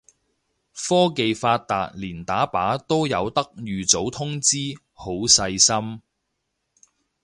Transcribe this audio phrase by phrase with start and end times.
[0.73, 4.57] 科技發達連打靶都有得預早通知，
[4.93, 6.01] 好細心